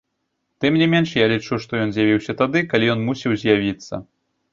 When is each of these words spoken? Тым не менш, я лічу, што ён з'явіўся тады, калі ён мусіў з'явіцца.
Тым 0.63 0.77
не 0.81 0.85
менш, 0.93 1.09
я 1.23 1.27
лічу, 1.33 1.59
што 1.65 1.81
ён 1.83 1.89
з'явіўся 1.97 2.35
тады, 2.39 2.59
калі 2.71 2.89
ён 2.95 3.05
мусіў 3.11 3.37
з'явіцца. 3.43 4.01